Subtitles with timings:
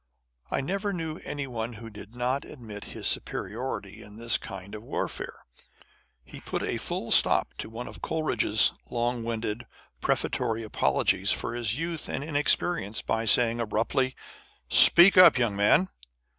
[0.49, 5.45] I never knew anyone who did not admit his superiority in this kind of warfare.
[6.25, 9.67] He put a full stop to one of Coleridge's long winded
[10.01, 14.15] prefatory apologies for his youth and inexperience, by saying abruptly,"
[14.87, 15.87] Speak up, young man